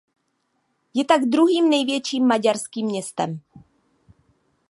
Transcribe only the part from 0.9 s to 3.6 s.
Je tak druhým největším maďarským městem.